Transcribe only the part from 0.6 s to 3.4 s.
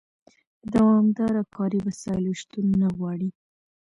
د دوامداره کاري وسایلو شتون نه غواړي.